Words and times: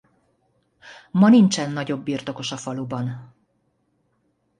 Ma 1.11 1.29
nincsen 1.29 1.71
nagyobb 1.71 2.03
birtokos 2.03 2.51
a 2.51 2.57
faluban. 2.57 3.35